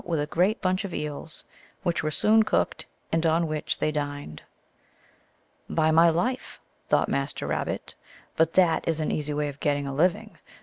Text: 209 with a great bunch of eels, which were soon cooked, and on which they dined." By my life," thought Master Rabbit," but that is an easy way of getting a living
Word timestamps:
209 0.03 0.17
with 0.19 0.27
a 0.27 0.33
great 0.33 0.59
bunch 0.61 0.83
of 0.83 0.95
eels, 0.95 1.43
which 1.83 2.01
were 2.01 2.09
soon 2.09 2.41
cooked, 2.41 2.87
and 3.11 3.23
on 3.23 3.45
which 3.45 3.77
they 3.77 3.91
dined." 3.91 4.41
By 5.79 5.91
my 5.91 6.09
life," 6.09 6.59
thought 6.87 7.07
Master 7.07 7.45
Rabbit," 7.45 7.93
but 8.35 8.53
that 8.53 8.83
is 8.87 8.99
an 8.99 9.11
easy 9.11 9.35
way 9.35 9.47
of 9.47 9.59
getting 9.59 9.85
a 9.85 9.93
living 9.93 10.39